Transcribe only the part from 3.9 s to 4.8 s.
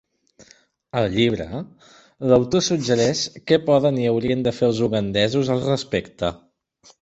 i haurien de fer